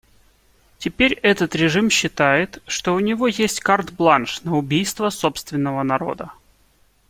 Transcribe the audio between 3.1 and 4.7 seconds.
есть карт-бланш на